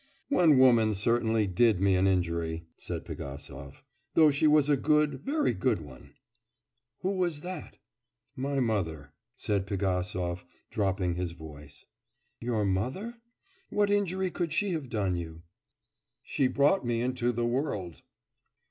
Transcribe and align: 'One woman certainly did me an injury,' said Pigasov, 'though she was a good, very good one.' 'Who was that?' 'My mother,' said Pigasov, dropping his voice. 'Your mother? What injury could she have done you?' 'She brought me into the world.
'One 0.29 0.57
woman 0.57 0.95
certainly 0.95 1.45
did 1.45 1.79
me 1.79 1.93
an 1.93 2.07
injury,' 2.07 2.65
said 2.75 3.05
Pigasov, 3.05 3.83
'though 4.15 4.31
she 4.31 4.47
was 4.47 4.67
a 4.67 4.75
good, 4.75 5.21
very 5.23 5.53
good 5.53 5.79
one.' 5.79 6.15
'Who 7.01 7.11
was 7.11 7.41
that?' 7.41 7.77
'My 8.35 8.59
mother,' 8.61 9.13
said 9.35 9.67
Pigasov, 9.67 10.43
dropping 10.71 11.13
his 11.13 11.33
voice. 11.33 11.85
'Your 12.39 12.65
mother? 12.65 13.17
What 13.69 13.91
injury 13.91 14.31
could 14.31 14.51
she 14.51 14.71
have 14.71 14.89
done 14.89 15.15
you?' 15.15 15.43
'She 16.23 16.47
brought 16.47 16.83
me 16.83 17.01
into 17.01 17.31
the 17.31 17.45
world. 17.45 18.01